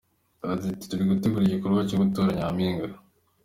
[0.43, 2.87] Yagize ati :"Turi gutegura igikorwa cyo gutora nyampinga.